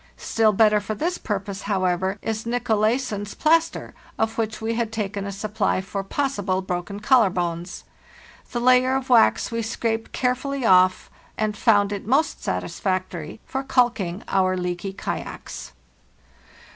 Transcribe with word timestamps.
Still 0.17 0.51
better 0.51 0.79
for 0.79 0.95
this 0.95 1.19
purpose, 1.19 1.61
however, 1.61 2.17
is 2.23 2.43
Nicolaysen's 2.43 3.35
plas 3.35 3.69
ter, 3.69 3.93
of 4.17 4.35
which 4.35 4.59
we 4.59 4.73
had 4.73 4.91
taken 4.91 5.27
a 5.27 5.31
supply 5.31 5.79
for 5.79 6.03
possible 6.03 6.63
broken 6.63 6.99
collar 7.01 7.29
bones. 7.29 7.83
The 8.49 8.59
layer 8.59 8.95
of 8.95 9.09
wax 9.09 9.51
we 9.51 9.61
scraped 9.61 10.11
carefully 10.11 10.65
off 10.65 11.11
and 11.37 11.55
found 11.55 11.91
it 11.93 12.07
most 12.07 12.43
satisfactory 12.43 13.41
for 13.45 13.61
calking 13.61 14.23
our 14.27 14.57
leaky 14.57 14.91
kayaks. 14.91 15.71